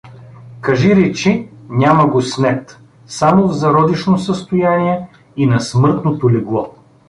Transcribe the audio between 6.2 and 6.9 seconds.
легло.